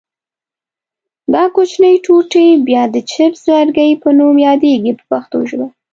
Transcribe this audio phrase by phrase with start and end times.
[1.33, 5.67] دا کوچنۍ ټوټې بیا د چپس لرګي په نوم یادیږي په پښتو ژبه.